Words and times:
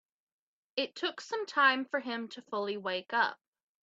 It 0.77 0.95
took 0.95 1.21
some 1.21 1.45
time 1.45 1.85
for 1.85 1.99
him 1.99 2.27
to 2.29 2.41
fully 2.41 2.75
wake 2.75 3.13
up. 3.13 3.39